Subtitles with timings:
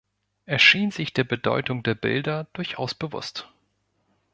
[0.47, 3.47] Er schien sich der Bedeutung der Bilder durchaus bewusst.